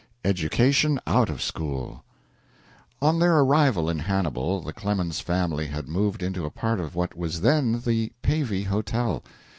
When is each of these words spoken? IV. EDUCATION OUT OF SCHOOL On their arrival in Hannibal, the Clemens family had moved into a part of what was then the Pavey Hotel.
IV. 0.23 0.31
EDUCATION 0.31 0.99
OUT 1.05 1.29
OF 1.29 1.43
SCHOOL 1.43 2.03
On 3.03 3.19
their 3.19 3.37
arrival 3.41 3.87
in 3.87 3.99
Hannibal, 3.99 4.59
the 4.59 4.73
Clemens 4.73 5.19
family 5.19 5.67
had 5.67 5.87
moved 5.87 6.23
into 6.23 6.43
a 6.43 6.49
part 6.49 6.79
of 6.79 6.95
what 6.95 7.15
was 7.15 7.41
then 7.41 7.81
the 7.85 8.11
Pavey 8.23 8.63
Hotel. 8.63 9.21